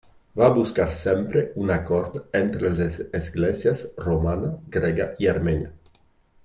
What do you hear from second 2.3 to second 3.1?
entre les